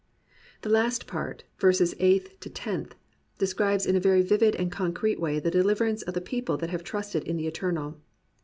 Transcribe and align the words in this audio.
The 0.63 0.69
last 0.69 1.05
part 1.05 1.43
(verses 1.59 1.93
eighth 1.99 2.39
to 2.39 2.49
tenth) 2.49 2.95
describes 3.37 3.85
in 3.85 3.95
a 3.95 3.99
very 3.99 4.23
vivid 4.23 4.55
and 4.55 4.71
concrete 4.71 5.19
way 5.21 5.37
the 5.37 5.51
deliverance 5.51 6.01
of 6.01 6.15
the 6.15 6.21
pec^le 6.21 6.59
that 6.59 6.71
have 6.71 6.83
trusted 6.83 7.23
in 7.23 7.37
the 7.37 7.45
Eternal. 7.45 7.99